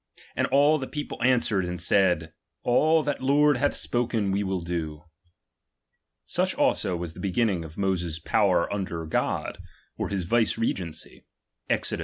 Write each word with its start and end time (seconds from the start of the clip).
And 0.35 0.47
all 0.47 0.79
the 0.79 0.87
people 0.87 1.19
an 1.21 1.41
swered, 1.41 1.67
and 1.67 1.79
said: 1.79 2.33
All 2.63 3.03
that 3.03 3.19
the 3.19 3.25
Lord 3.25 3.57
hath 3.57 3.75
spohen 3.75 4.31
we 4.31 4.41
will 4.41 4.61
do. 4.61 5.03
Such 6.25 6.55
also 6.55 6.95
was 6.95 7.13
the 7.13 7.19
beginning 7.19 7.63
of 7.63 7.77
Moses's 7.77 8.17
power 8.17 8.67
under 8.73 9.05
God, 9.05 9.59
or 9.99 10.09
his 10.09 10.23
vicegerency, 10.25 11.25
{Exod. 11.69 11.99